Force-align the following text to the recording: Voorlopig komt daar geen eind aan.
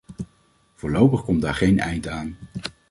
Voorlopig 0.75 1.23
komt 1.23 1.41
daar 1.41 1.55
geen 1.55 1.79
eind 1.79 2.07
aan. 2.07 2.37